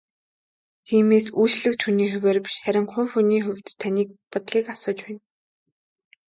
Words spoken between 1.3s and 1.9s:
үйлчлэгч